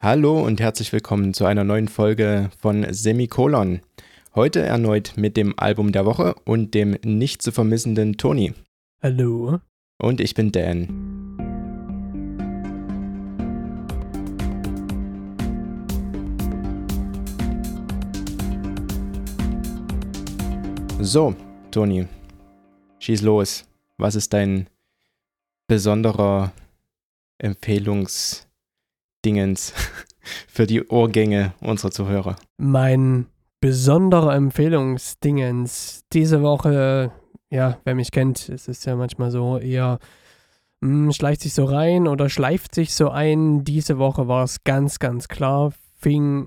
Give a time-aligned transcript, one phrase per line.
[0.00, 3.80] Hallo und herzlich willkommen zu einer neuen Folge von Semikolon.
[4.32, 8.54] Heute erneut mit dem Album der Woche und dem nicht zu vermissenden Toni.
[9.02, 9.58] Hallo.
[10.00, 10.86] Und ich bin Dan.
[21.00, 21.34] So,
[21.72, 22.06] Toni,
[23.00, 23.64] schieß los.
[23.96, 24.68] Was ist dein
[25.66, 26.52] besonderer
[27.42, 28.47] Empfehlungs-
[29.24, 29.72] Dingens
[30.48, 32.36] für die Ohrgänge unserer Zuhörer?
[32.56, 33.26] Mein
[33.60, 37.10] besonderer Empfehlungsdingens diese Woche,
[37.50, 39.98] ja, wer mich kennt, es ist ja manchmal so eher
[40.82, 43.64] hm, schleicht sich so rein oder schleift sich so ein.
[43.64, 46.46] Diese Woche war es ganz, ganz klar, fing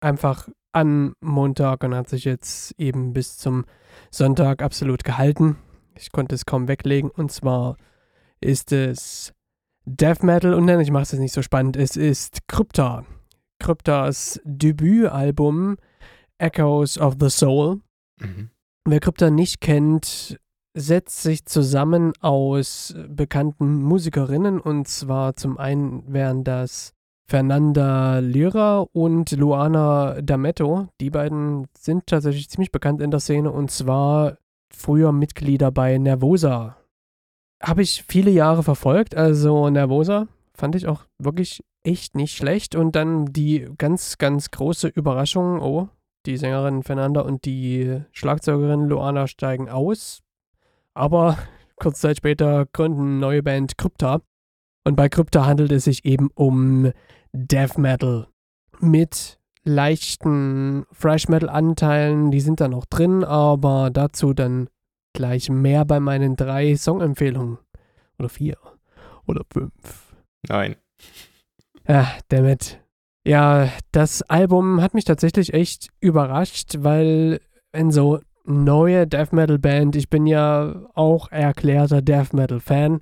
[0.00, 3.64] einfach an Montag und hat sich jetzt eben bis zum
[4.10, 5.56] Sonntag absolut gehalten.
[5.96, 7.76] Ich konnte es kaum weglegen und zwar
[8.40, 9.32] ist es
[9.86, 13.04] Death Metal und dann, ich mache es jetzt nicht so spannend, es ist Krypta.
[13.58, 15.76] Kryptas Debütalbum
[16.38, 17.80] Echoes of the Soul.
[18.20, 18.50] Mhm.
[18.86, 20.38] Wer Krypta nicht kennt,
[20.74, 26.92] setzt sich zusammen aus bekannten Musikerinnen und zwar zum einen wären das
[27.26, 30.88] Fernanda Lira und Luana D'Ametto.
[31.00, 36.76] Die beiden sind tatsächlich ziemlich bekannt in der Szene und zwar früher Mitglieder bei Nervosa
[37.64, 39.16] habe ich viele Jahre verfolgt.
[39.16, 42.74] Also Nervosa fand ich auch wirklich echt nicht schlecht.
[42.74, 45.88] Und dann die ganz, ganz große Überraschung, oh,
[46.26, 50.20] die Sängerin Fernanda und die Schlagzeugerin Luana steigen aus.
[50.94, 51.38] Aber
[51.76, 54.20] kurz Zeit später gründen neue Band Krypta.
[54.84, 56.92] Und bei Krypta handelt es sich eben um
[57.32, 58.28] Death Metal
[58.80, 64.68] mit leichten Fresh Metal Anteilen, die sind da noch drin, aber dazu dann
[65.14, 67.58] gleich mehr bei meinen drei Songempfehlungen.
[68.18, 68.58] Oder vier.
[69.26, 70.14] Oder fünf.
[70.46, 70.76] Nein.
[71.88, 72.80] Ja, damit.
[73.26, 77.40] Ja, das Album hat mich tatsächlich echt überrascht, weil
[77.72, 83.00] wenn so neue Death Metal Band, ich bin ja auch erklärter Death Metal Fan,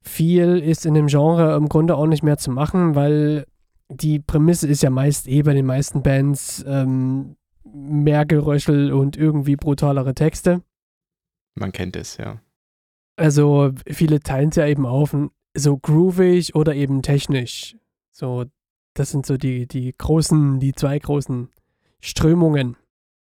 [0.00, 3.46] viel ist in dem Genre im Grunde auch nicht mehr zu machen, weil
[3.88, 9.56] die Prämisse ist ja meist eh bei den meisten Bands ähm, mehr Geröschel und irgendwie
[9.56, 10.62] brutalere Texte.
[11.56, 12.40] Man kennt es, ja.
[13.16, 15.16] Also viele teilen es ja eben auf,
[15.56, 17.76] so groovig oder eben technisch.
[18.12, 18.44] So,
[18.94, 21.50] das sind so die, die großen, die zwei großen
[22.00, 22.76] Strömungen.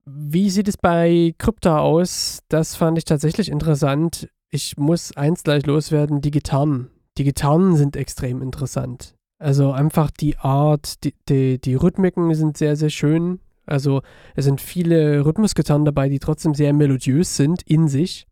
[0.04, 2.40] Wie sieht es bei Krypta aus?
[2.48, 4.28] Das fand ich tatsächlich interessant.
[4.50, 6.90] Ich muss eins gleich loswerden, die Gitarren.
[7.18, 9.14] Die Gitarren sind extrem interessant.
[9.38, 13.40] Also einfach die Art, die, die, die Rhythmiken sind sehr, sehr schön.
[13.68, 14.02] Also
[14.34, 18.26] es sind viele Rhythmusgitarren dabei, die trotzdem sehr melodiös sind in sich.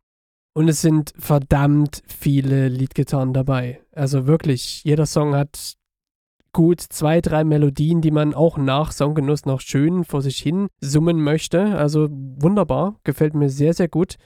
[0.54, 3.80] Und es sind verdammt viele Leadgitarren dabei.
[3.92, 5.76] Also wirklich, jeder Song hat
[6.52, 11.20] gut zwei, drei Melodien, die man auch nach Songgenuss noch schön vor sich hin summen
[11.20, 11.76] möchte.
[11.76, 14.16] Also wunderbar, gefällt mir sehr, sehr gut.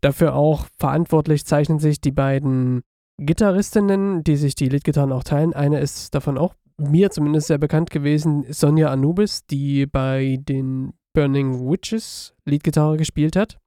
[0.00, 2.82] Dafür auch verantwortlich zeichnen sich die beiden
[3.18, 5.54] Gitarristinnen, die sich die Leadgitarren auch teilen.
[5.54, 11.70] Eine ist davon auch mir zumindest sehr bekannt gewesen, Sonja Anubis, die bei den Burning
[11.70, 13.58] Witches Leadgitarre gespielt hat.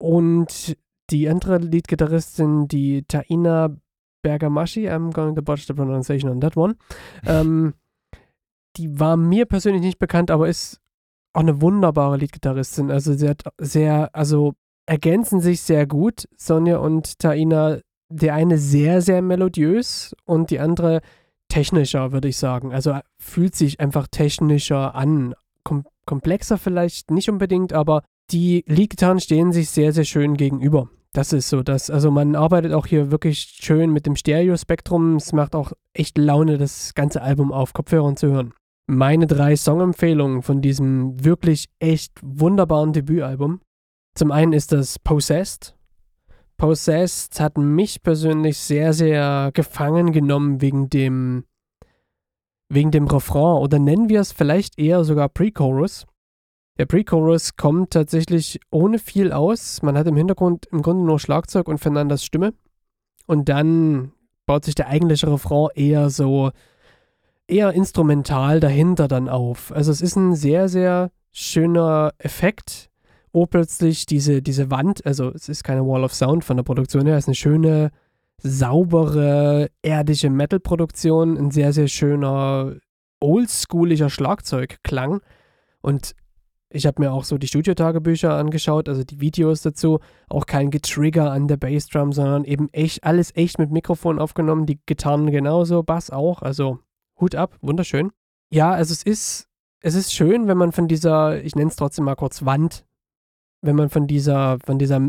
[0.00, 0.76] Und
[1.10, 3.76] die andere Leadgitarristin, die Taina
[4.22, 6.76] Bergamaschi, I'm going to botch the pronunciation on that one,
[7.26, 7.74] ähm,
[8.76, 10.80] die war mir persönlich nicht bekannt, aber ist
[11.32, 12.90] auch eine wunderbare Leadgitarristin.
[12.90, 14.54] Also sie hat sehr, also
[14.86, 17.80] ergänzen sich sehr gut, Sonja und Taina.
[18.10, 21.02] Der eine sehr, sehr melodiös und die andere
[21.58, 22.72] technischer, würde ich sagen.
[22.72, 25.34] Also fühlt sich einfach technischer an.
[25.64, 30.88] Kom komplexer vielleicht nicht unbedingt, aber die Lead-Gitarren stehen sich sehr, sehr schön gegenüber.
[31.12, 35.16] Das ist so, dass, also man arbeitet auch hier wirklich schön mit dem Stereo-Spektrum.
[35.16, 38.54] Es macht auch echt Laune, das ganze Album auf Kopfhörern zu hören.
[38.86, 43.60] Meine drei Songempfehlungen von diesem wirklich echt wunderbaren Debütalbum.
[44.14, 45.77] Zum einen ist das Possessed.
[46.58, 51.44] Possessed hat mich persönlich sehr, sehr gefangen genommen wegen dem,
[52.68, 56.04] wegen dem Refrain oder nennen wir es vielleicht eher sogar Pre-Chorus.
[56.76, 59.82] Der Pre-Chorus kommt tatsächlich ohne viel aus.
[59.82, 62.54] Man hat im Hintergrund im Grunde nur Schlagzeug und Fernandas Stimme.
[63.26, 64.12] Und dann
[64.46, 66.50] baut sich der eigentliche Refrain eher so,
[67.46, 69.70] eher instrumental dahinter dann auf.
[69.72, 72.87] Also es ist ein sehr, sehr schöner Effekt.
[73.40, 77.06] Oh, plötzlich diese, diese Wand, also es ist keine Wall of Sound von der Produktion
[77.06, 77.92] her, es ist eine schöne,
[78.42, 82.74] saubere, erdische Metal-Produktion, ein sehr, sehr schöner,
[83.20, 85.20] oldschooliger Schlagzeugklang.
[85.82, 86.16] Und
[86.68, 90.00] ich habe mir auch so die Studiotagebücher angeschaut, also die Videos dazu.
[90.28, 94.66] Auch kein Getrigger an der Bassdrum, sondern eben echt alles echt mit Mikrofon aufgenommen.
[94.66, 96.42] Die Gitarren genauso, Bass auch.
[96.42, 96.80] Also
[97.20, 98.10] Hut ab, wunderschön.
[98.50, 99.46] Ja, also es ist,
[99.80, 102.84] es ist schön, wenn man von dieser, ich nenne es trotzdem mal kurz Wand,
[103.60, 105.00] wenn man von dieser, von dieser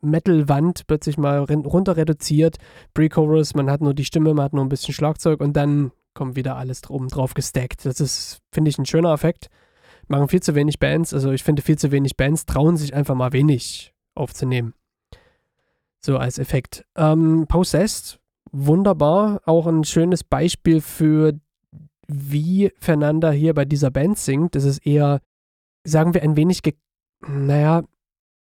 [0.00, 2.56] Metal-Wand plötzlich mal runter reduziert,
[2.94, 6.36] Pre-Chorus, man hat nur die Stimme, man hat nur ein bisschen Schlagzeug und dann kommt
[6.36, 7.84] wieder alles oben drauf gestackt.
[7.84, 9.48] Das ist, finde ich, ein schöner Effekt.
[10.08, 13.14] Machen viel zu wenig Bands, also ich finde viel zu wenig Bands trauen sich einfach
[13.14, 14.74] mal wenig aufzunehmen.
[16.00, 16.86] So als Effekt.
[16.96, 18.18] Ähm, Possessed,
[18.50, 19.40] wunderbar.
[19.44, 21.34] Auch ein schönes Beispiel für,
[22.06, 24.54] wie Fernanda hier bei dieser Band singt.
[24.54, 25.20] Das ist eher,
[25.84, 26.62] sagen wir, ein wenig,
[27.26, 27.82] naja,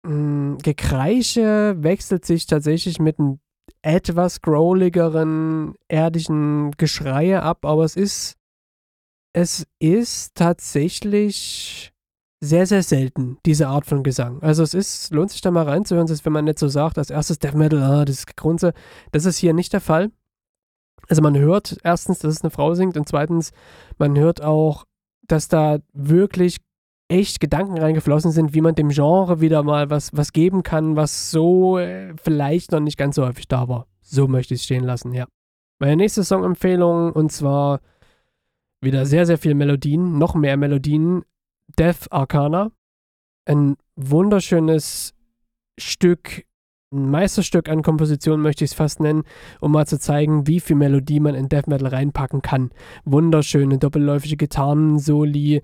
[0.03, 3.39] mh, Gekreische wechselt sich tatsächlich mit einem
[3.81, 8.35] etwas growligeren, erdischen Geschreie ab, aber es ist,
[9.33, 11.93] es ist tatsächlich
[12.41, 14.41] sehr, sehr selten, diese Art von Gesang.
[14.41, 17.39] Also es ist, lohnt sich da mal reinzuhören, wenn man nicht so sagt, als erstes
[17.39, 18.73] Death Metal, ah, das ist Grunze.
[19.11, 20.11] Das ist hier nicht der Fall.
[21.07, 23.51] Also man hört erstens, dass es eine Frau singt und zweitens,
[23.97, 24.85] man hört auch,
[25.27, 26.57] dass da wirklich
[27.07, 31.31] echt Gedanken reingeflossen sind, wie man dem Genre wieder mal was, was geben kann, was
[31.31, 33.87] so äh, vielleicht noch nicht ganz so häufig da war.
[34.01, 35.25] So möchte ich es stehen lassen, ja.
[35.79, 37.81] Meine nächste Songempfehlung und zwar
[38.81, 41.23] wieder sehr, sehr viele Melodien, noch mehr Melodien.
[41.77, 42.71] Death Arcana.
[43.45, 45.13] Ein wunderschönes
[45.77, 46.45] Stück,
[46.91, 49.23] ein Meisterstück an Komposition möchte ich es fast nennen,
[49.59, 52.71] um mal zu zeigen, wie viel Melodie man in Death Metal reinpacken kann.
[53.03, 55.61] Wunderschöne doppelläufige Gitarren, Soli,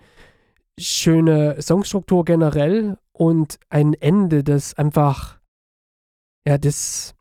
[0.79, 5.39] schöne Songstruktur generell und ein Ende, das einfach,
[6.47, 7.15] ja, das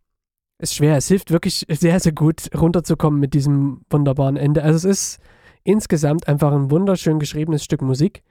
[0.59, 0.97] ist schwer.
[0.97, 4.63] Es hilft wirklich sehr, sehr gut runterzukommen mit diesem wunderbaren Ende.
[4.63, 5.23] Also es ist
[5.65, 8.23] insgesamt einfach ein wunderschön geschriebenes Stück Musik.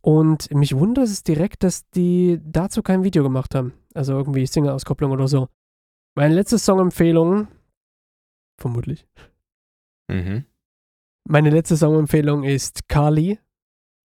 [0.00, 3.72] Und mich wundert es direkt, dass die dazu kein Video gemacht haben.
[3.94, 5.48] Also irgendwie Single-Auskopplung oder so.
[6.14, 7.48] Meine letzte Songempfehlung,
[8.58, 9.06] vermutlich.
[10.08, 10.44] Mhm.
[11.28, 13.38] Meine letzte Songempfehlung ist Kali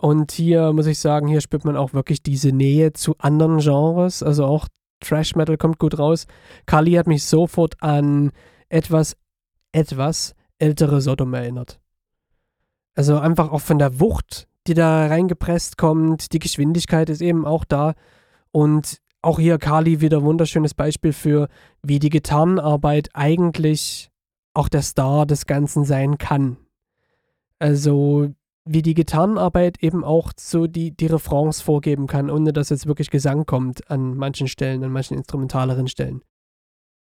[0.01, 4.23] und hier muss ich sagen, hier spürt man auch wirklich diese Nähe zu anderen Genres.
[4.23, 4.67] Also auch
[5.01, 6.27] Trash Metal kommt gut raus.
[6.65, 8.33] Kali hat mich sofort an
[8.71, 9.17] etwas,
[9.73, 11.81] etwas ältere Sodom erinnert.
[12.95, 16.33] Also einfach auch von der Wucht, die da reingepresst kommt.
[16.33, 17.93] Die Geschwindigkeit ist eben auch da.
[18.53, 21.49] Und auch hier Kali wieder wunderschönes Beispiel für,
[21.83, 24.11] wie die Gitarrenarbeit eigentlich
[24.55, 26.57] auch der Star des Ganzen sein kann.
[27.59, 28.31] Also
[28.73, 33.11] wie die Gitarrenarbeit eben auch so die, die Refrains vorgeben kann, ohne dass jetzt wirklich
[33.11, 36.23] Gesang kommt an manchen Stellen, an manchen instrumentaleren Stellen.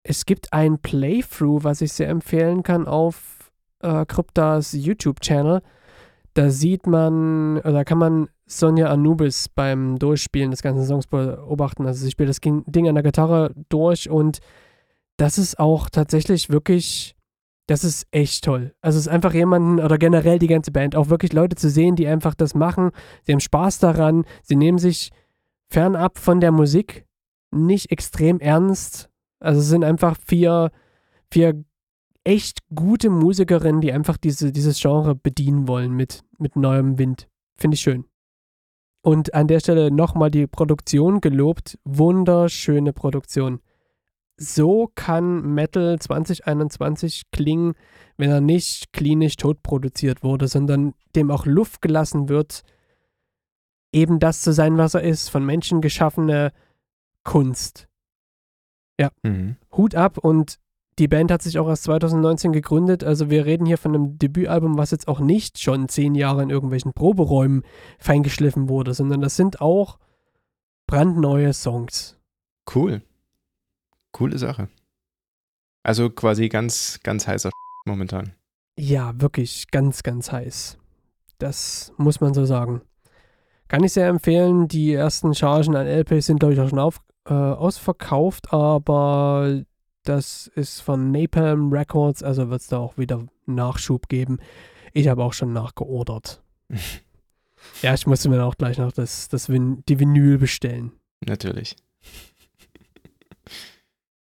[0.02, 3.50] Es gibt ein Playthrough, was ich sehr empfehlen kann auf
[3.80, 5.60] äh, Kryptas YouTube-Channel.
[6.32, 11.86] Da sieht man, oder kann man Sonja Anubis beim Durchspielen des ganzen Songs beobachten.
[11.86, 14.38] Also sie spielt das Ding an der Gitarre durch und
[15.18, 17.14] das ist auch tatsächlich wirklich
[17.68, 18.74] das ist echt toll.
[18.80, 21.96] Also es ist einfach jemanden oder generell die ganze Band, auch wirklich Leute zu sehen,
[21.96, 22.90] die einfach das machen.
[23.24, 24.24] Sie haben Spaß daran.
[24.42, 25.10] Sie nehmen sich
[25.68, 27.06] fernab von der Musik
[27.50, 29.10] nicht extrem ernst.
[29.38, 30.70] Also es sind einfach vier,
[31.30, 31.62] vier
[32.24, 37.28] echt gute Musikerinnen, die einfach diese, dieses Genre bedienen wollen mit, mit neuem Wind.
[37.58, 38.06] Finde ich schön.
[39.02, 41.78] Und an der Stelle nochmal die Produktion gelobt.
[41.84, 43.60] Wunderschöne Produktion
[44.38, 47.74] so kann Metal 2021 klingen,
[48.16, 52.62] wenn er nicht klinisch tot produziert wurde, sondern dem auch Luft gelassen wird,
[53.92, 56.52] eben das zu sein, was er ist, von Menschen geschaffene
[57.24, 57.88] Kunst.
[58.98, 59.56] Ja, mhm.
[59.76, 60.58] Hut ab und
[60.98, 64.78] die Band hat sich auch erst 2019 gegründet, also wir reden hier von einem Debütalbum,
[64.78, 67.62] was jetzt auch nicht schon zehn Jahre in irgendwelchen Proberäumen
[67.98, 69.98] feingeschliffen wurde, sondern das sind auch
[70.88, 72.18] brandneue Songs.
[72.74, 73.02] Cool.
[74.18, 74.68] Coole Sache.
[75.84, 77.50] Also quasi ganz, ganz heißer
[77.86, 78.32] momentan.
[78.76, 80.76] Ja, wirklich ganz, ganz heiß.
[81.38, 82.82] Das muss man so sagen.
[83.68, 84.66] Kann ich sehr empfehlen.
[84.66, 89.62] Die ersten Chargen an LP sind, glaube ich, auch schon auf, äh, ausverkauft, aber
[90.02, 94.38] das ist von Napalm Records, also wird es da auch wieder Nachschub geben.
[94.94, 96.42] Ich habe auch schon nachgeordert.
[97.82, 100.92] ja, ich musste mir auch gleich noch das, das Vin die Vinyl bestellen.
[101.24, 101.76] Natürlich.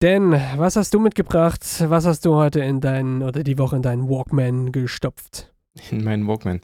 [0.01, 1.63] Denn was hast du mitgebracht?
[1.87, 5.53] Was hast du heute in deinen oder die Woche in deinen Walkman gestopft?
[5.91, 6.61] In meinen Walkman.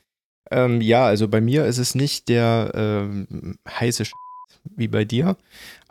[0.49, 4.13] Ähm, ja, also bei mir ist es nicht der ähm, heiße Sch
[4.75, 5.37] wie bei dir,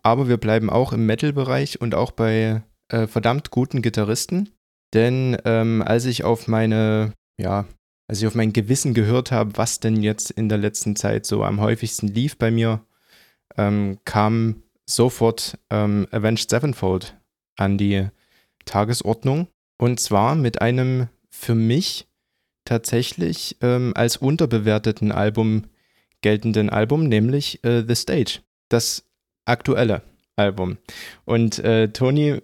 [0.03, 4.50] aber wir bleiben auch im Metal-Bereich und auch bei äh, verdammt guten Gitarristen.
[4.93, 7.67] Denn ähm, als ich auf meine, ja,
[8.09, 11.45] als ich auf mein Gewissen gehört habe, was denn jetzt in der letzten Zeit so
[11.45, 12.81] am häufigsten lief bei mir,
[13.57, 17.17] ähm, kam sofort ähm, Avenged Sevenfold
[17.56, 18.08] an die
[18.64, 19.48] Tagesordnung.
[19.78, 22.06] Und zwar mit einem für mich
[22.64, 25.64] tatsächlich ähm, als unterbewerteten Album
[26.22, 29.04] geltenden Album, nämlich äh, The Stage, das
[29.44, 30.02] aktuelle
[30.34, 30.78] Album.
[31.25, 32.40] Und äh, Toni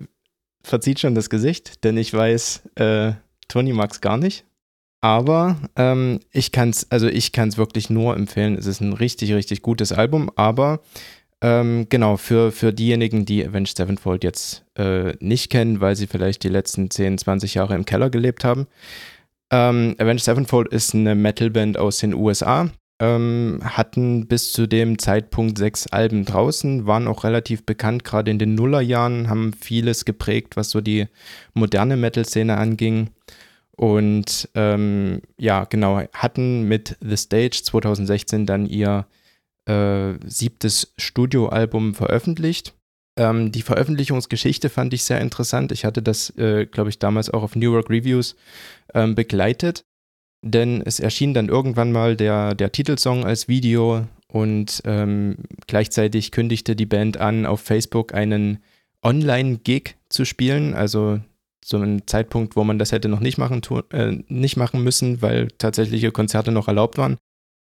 [0.62, 3.12] verzieht schon das Gesicht, denn ich weiß, äh,
[3.48, 4.44] Toni mag es gar nicht.
[5.00, 8.56] Aber ähm, ich kann es, also ich kann es wirklich nur empfehlen.
[8.56, 10.80] Es ist ein richtig, richtig gutes Album, aber
[11.42, 16.44] ähm, genau, für, für diejenigen, die Avenged Sevenfold jetzt äh, nicht kennen, weil sie vielleicht
[16.44, 18.68] die letzten 10, 20 Jahre im Keller gelebt haben.
[19.50, 22.70] Ähm, Avenged Sevenfold ist eine Metalband aus den USA,
[23.00, 28.38] ähm, hatten bis zu dem Zeitpunkt sechs Alben draußen, waren auch relativ bekannt, gerade in
[28.38, 31.08] den Nullerjahren, haben vieles geprägt, was so die
[31.54, 33.10] moderne Metal-Szene anging.
[33.72, 39.06] Und ähm, ja, genau, hatten mit The Stage 2016 dann ihr
[39.66, 42.74] äh, siebtes Studioalbum veröffentlicht.
[43.18, 45.72] Ähm, die Veröffentlichungsgeschichte fand ich sehr interessant.
[45.72, 48.36] Ich hatte das, äh, glaube ich, damals auch auf New York Reviews
[48.94, 49.84] ähm, begleitet,
[50.44, 56.74] denn es erschien dann irgendwann mal der, der Titelsong als Video und ähm, gleichzeitig kündigte
[56.74, 58.62] die Band an, auf Facebook einen
[59.02, 61.20] Online-Gig zu spielen, also
[61.64, 65.48] so ein Zeitpunkt, wo man das hätte noch nicht machen, äh, nicht machen müssen, weil
[65.58, 67.18] tatsächliche Konzerte noch erlaubt waren.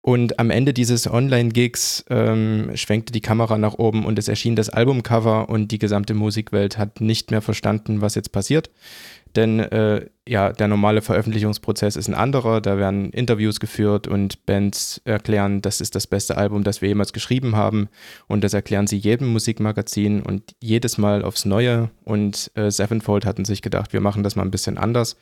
[0.07, 4.69] Und am Ende dieses Online-Gigs ähm, schwenkte die Kamera nach oben und es erschien das
[4.69, 8.69] Albumcover und die gesamte Musikwelt hat nicht mehr verstanden, was jetzt passiert.
[9.35, 12.61] Denn äh, ja, der normale Veröffentlichungsprozess ist ein anderer.
[12.61, 17.11] Da werden Interviews geführt und Bands erklären, das ist das beste Album, das wir jemals
[17.11, 17.89] geschrieben haben.
[18.27, 21.89] Und das erklären sie jedem Musikmagazin und jedes Mal aufs Neue.
[22.03, 25.17] Und äh, Sevenfold hatten sich gedacht, wir machen das mal ein bisschen anders.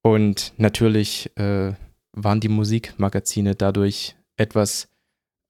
[0.00, 1.74] Und natürlich äh,
[2.12, 4.88] waren die Musikmagazine dadurch etwas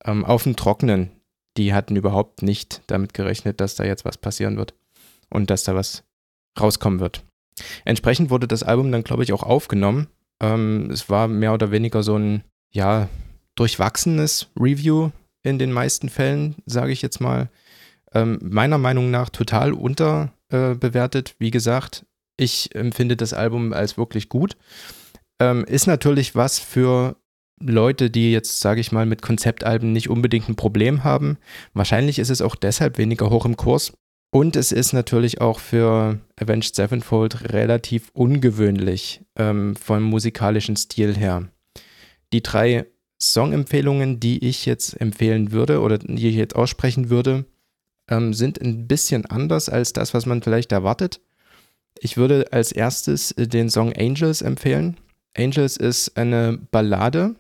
[0.05, 1.11] ähm, auf dem Trockenen.
[1.57, 4.75] Die hatten überhaupt nicht damit gerechnet, dass da jetzt was passieren wird
[5.29, 6.05] und dass da was
[6.59, 7.25] rauskommen wird.
[7.85, 10.09] Entsprechend wurde das Album dann, glaube ich, auch aufgenommen.
[10.41, 13.09] Ähm, es war mehr oder weniger so ein, ja,
[13.55, 15.11] durchwachsenes Review
[15.43, 17.51] in den meisten Fällen, sage ich jetzt mal.
[18.15, 21.31] Ähm, meiner Meinung nach total unterbewertet.
[21.31, 24.57] Äh, Wie gesagt, ich empfinde das Album als wirklich gut.
[25.43, 27.17] Ähm, ist natürlich was für
[27.61, 31.37] Leute, die jetzt, sage ich mal, mit Konzeptalben nicht unbedingt ein Problem haben.
[31.75, 33.93] Wahrscheinlich ist es auch deshalb weniger hoch im Kurs.
[34.31, 41.49] Und es ist natürlich auch für Avenged Sevenfold relativ ungewöhnlich ähm, vom musikalischen Stil her.
[42.33, 42.87] Die drei
[43.21, 47.47] Songempfehlungen, die ich jetzt empfehlen würde oder die ich jetzt aussprechen würde,
[48.09, 51.21] ähm, sind ein bisschen anders als das, was man vielleicht erwartet.
[51.99, 54.99] Ich würde als erstes den Song Angels empfehlen.
[55.37, 57.37] Angels ist eine Ballade.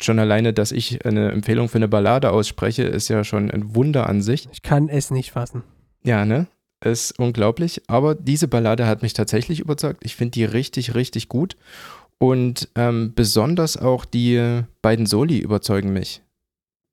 [0.00, 4.08] Schon alleine, dass ich eine Empfehlung für eine Ballade ausspreche, ist ja schon ein Wunder
[4.08, 4.48] an sich.
[4.52, 5.62] Ich kann es nicht fassen.
[6.04, 6.46] Ja, ne?
[6.84, 7.82] Ist unglaublich.
[7.86, 10.04] Aber diese Ballade hat mich tatsächlich überzeugt.
[10.04, 11.56] Ich finde die richtig, richtig gut.
[12.18, 16.22] Und ähm, besonders auch die beiden Soli überzeugen mich.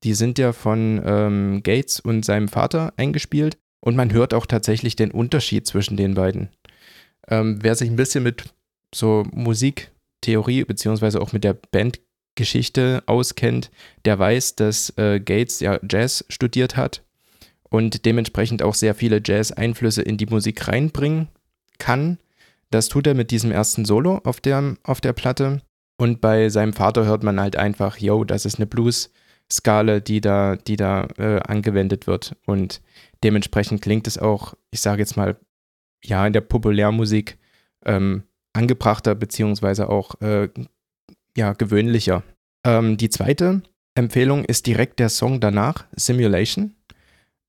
[0.02, 3.58] Die sind ja von ähm, Gates und seinem Vater eingespielt.
[3.80, 6.48] Und man hört auch tatsächlich den Unterschied zwischen den beiden.
[7.28, 8.54] Ähm, wer sich ein bisschen mit
[8.94, 9.90] so Musik
[10.24, 13.70] Theorie beziehungsweise auch mit der Bandgeschichte auskennt,
[14.04, 17.02] der weiß, dass äh, Gates ja Jazz studiert hat
[17.74, 21.28] und dementsprechend auch sehr viele Jazz-Einflüsse in die Musik reinbringen
[21.78, 22.18] kann.
[22.70, 25.60] Das tut er mit diesem ersten Solo auf der, auf der Platte.
[25.96, 30.56] Und bei seinem Vater hört man halt einfach, yo, das ist eine Blues-Skala, die da,
[30.56, 32.36] die da äh, angewendet wird.
[32.46, 32.80] Und
[33.22, 35.36] dementsprechend klingt es auch, ich sage jetzt mal,
[36.02, 37.38] ja, in der Populärmusik
[37.84, 40.48] ähm, angebrachter beziehungsweise auch äh,
[41.36, 42.22] ja, gewöhnlicher.
[42.64, 43.62] Ähm, die zweite
[43.94, 46.74] Empfehlung ist direkt der Song danach, Simulation.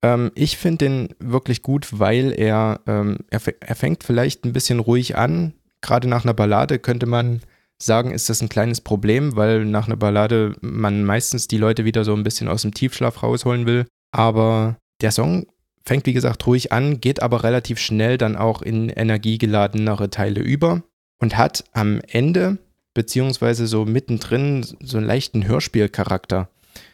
[0.04, 4.80] Ähm, ich finde den wirklich gut, weil er, ähm, er, er fängt vielleicht ein bisschen
[4.80, 5.54] ruhig an.
[5.82, 7.42] Gerade nach einer Ballade könnte man
[7.82, 12.04] sagen, ist das ein kleines Problem, weil nach einer Ballade man meistens die Leute wieder
[12.04, 13.86] so ein bisschen aus dem Tiefschlaf rausholen will.
[14.12, 15.48] Aber der Song
[15.86, 20.84] fängt, wie gesagt, ruhig an, geht aber relativ schnell dann auch in energiegeladenere Teile über
[21.20, 22.58] und hat am Ende,
[22.94, 26.50] beziehungsweise so mittendrin, so einen leichten Hörspielcharakter,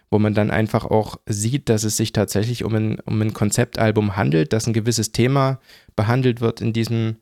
[0.10, 4.16] wo man dann einfach auch sieht, dass es sich tatsächlich um ein, um ein Konzeptalbum
[4.18, 5.60] handelt, dass ein gewisses Thema
[5.96, 7.18] behandelt wird in diesem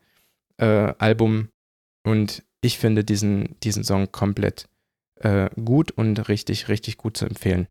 [0.58, 1.50] äh, Album.
[2.04, 4.68] Und ich finde diesen, diesen Song komplett
[5.20, 7.68] äh, gut und richtig, richtig gut zu empfehlen.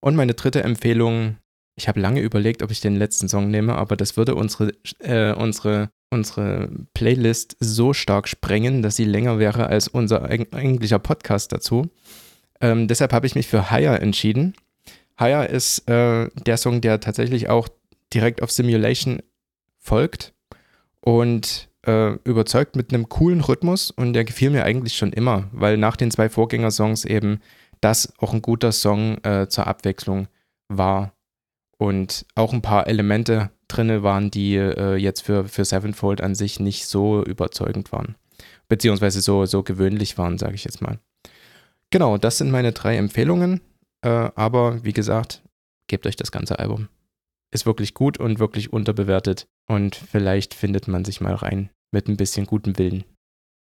[0.00, 1.36] Und meine dritte Empfehlung,
[1.76, 5.32] ich habe lange überlegt, ob ich den letzten Song nehme, aber das würde unsere, äh,
[5.32, 11.88] unsere unsere Playlist so stark sprengen, dass sie länger wäre als unser eigentlicher Podcast dazu.
[12.60, 14.54] Ähm, deshalb habe ich mich für Higher entschieden.
[15.18, 17.68] Higher ist äh, der Song, der tatsächlich auch
[18.12, 19.20] direkt auf Simulation
[19.78, 20.32] folgt.
[21.00, 25.76] Und äh, überzeugt mit einem coolen Rhythmus und der gefiel mir eigentlich schon immer, weil
[25.76, 27.38] nach den zwei Vorgängersongs eben
[27.80, 30.26] das auch ein guter Song äh, zur Abwechslung
[30.68, 31.12] war
[31.78, 36.60] und auch ein paar Elemente drin waren, die äh, jetzt für, für Sevenfold an sich
[36.60, 38.16] nicht so überzeugend waren.
[38.68, 40.98] Beziehungsweise so, so gewöhnlich waren, sage ich jetzt mal.
[41.90, 43.60] Genau, das sind meine drei Empfehlungen.
[44.02, 45.42] Äh, aber wie gesagt,
[45.88, 46.88] gebt euch das ganze Album.
[47.52, 49.46] Ist wirklich gut und wirklich unterbewertet.
[49.68, 53.04] Und vielleicht findet man sich mal rein mit ein bisschen gutem Willen.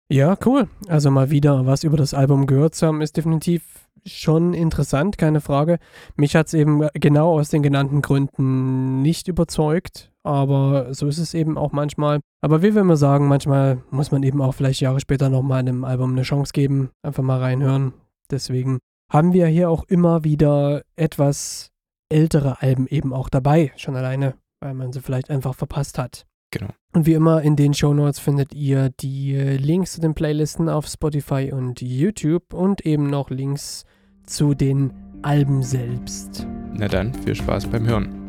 [0.09, 0.69] Ja, cool.
[0.87, 5.41] Also mal wieder was über das Album gehört zu haben, ist definitiv schon interessant, keine
[5.41, 5.79] Frage.
[6.15, 11.35] Mich hat es eben genau aus den genannten Gründen nicht überzeugt, aber so ist es
[11.35, 12.21] eben auch manchmal.
[12.41, 15.85] Aber wie wir immer sagen, manchmal muss man eben auch vielleicht Jahre später nochmal einem
[15.85, 17.93] Album eine Chance geben, einfach mal reinhören.
[18.31, 18.79] Deswegen
[19.11, 21.71] haben wir hier auch immer wieder etwas
[22.09, 26.27] ältere Alben eben auch dabei, schon alleine, weil man sie vielleicht einfach verpasst hat.
[26.51, 26.69] Genau.
[26.93, 30.87] Und wie immer in den Show Notes findet ihr die Links zu den Playlisten auf
[30.87, 33.85] Spotify und YouTube und eben noch Links
[34.25, 36.47] zu den Alben selbst.
[36.73, 38.26] Na dann, viel Spaß beim Hören.